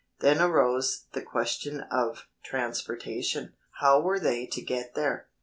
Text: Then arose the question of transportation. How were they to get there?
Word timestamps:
Then 0.21 0.41
arose 0.41 1.05
the 1.13 1.21
question 1.21 1.81
of 1.91 2.25
transportation. 2.43 3.53
How 3.81 3.99
were 4.01 4.19
they 4.19 4.47
to 4.47 4.61
get 4.63 4.95
there? 4.95 5.27